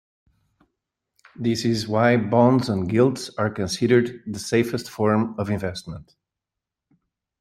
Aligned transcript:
This 1.35 1.63
is 1.63 1.87
why 1.87 2.17
bonds 2.17 2.69
and 2.69 2.89
gilts 2.89 3.29
are 3.37 3.51
considered 3.51 4.23
the 4.25 4.39
safest 4.39 4.89
form 4.89 5.35
of 5.37 5.51
investment. 5.51 6.15